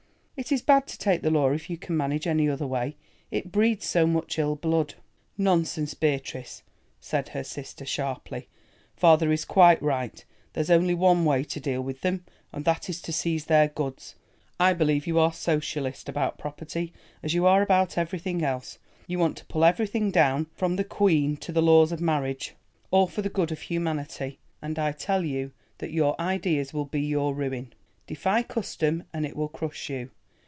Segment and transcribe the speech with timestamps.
[0.37, 3.85] It is bad to take the law if you can manage any other way—it breeds
[3.85, 4.95] so much ill blood."
[5.37, 6.63] "Nonsense, Beatrice,"
[6.99, 8.47] said her sister sharply.
[8.95, 10.25] "Father is quite right.
[10.53, 14.15] There's only one way to deal with them, and that is to seize their goods.
[14.59, 16.91] I believe you are socialist about property,
[17.21, 18.79] as you are about everything else.
[19.05, 22.55] You want to pull everything down, from the Queen to the laws of marriage,
[22.89, 27.01] all for the good of humanity, and I tell you that your ideas will be
[27.01, 27.73] your ruin.
[28.07, 30.09] Defy custom and it will crush you.